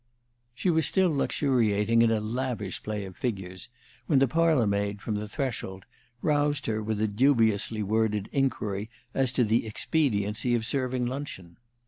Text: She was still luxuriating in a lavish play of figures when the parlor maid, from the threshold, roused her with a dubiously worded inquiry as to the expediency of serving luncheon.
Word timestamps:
She 0.55 0.71
was 0.71 0.87
still 0.87 1.11
luxuriating 1.15 2.01
in 2.01 2.09
a 2.09 2.19
lavish 2.19 2.81
play 2.81 3.05
of 3.05 3.15
figures 3.15 3.69
when 4.07 4.17
the 4.17 4.27
parlor 4.27 4.65
maid, 4.65 4.99
from 4.99 5.13
the 5.13 5.27
threshold, 5.27 5.85
roused 6.23 6.65
her 6.65 6.81
with 6.81 6.99
a 7.01 7.07
dubiously 7.07 7.83
worded 7.83 8.27
inquiry 8.31 8.89
as 9.13 9.31
to 9.33 9.43
the 9.43 9.67
expediency 9.67 10.55
of 10.55 10.65
serving 10.65 11.05
luncheon. 11.05 11.57